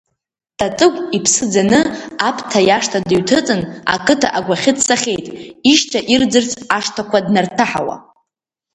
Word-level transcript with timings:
Татыгә 0.59 0.99
иԥсы 1.17 1.45
ӡаны 1.51 1.79
Аԥҭа 2.27 2.59
иашҭа 2.67 2.99
дыҩҭыҵын, 3.07 3.61
ақыҭа 3.93 4.29
агәахьы 4.37 4.71
дцахьеит, 4.77 5.25
ишьҭа 5.71 5.99
ирӡырц 6.13 6.51
ашҭақәа 6.77 7.19
днарҭаҳауа. 7.25 7.95